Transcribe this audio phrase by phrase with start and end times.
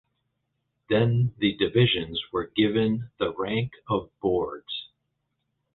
[0.89, 4.87] Then the divisions were given the rank of boards.